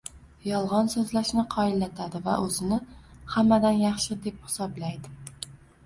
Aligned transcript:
Yolg‘on 0.45 0.89
so‘zlashni 0.93 1.43
qoyillatadi 1.57 2.23
va 2.29 2.39
o‘zini 2.47 2.81
hammadan 3.37 3.79
yaxshi, 3.87 4.21
deb 4.29 4.45
hisoblaydi. 4.49 5.19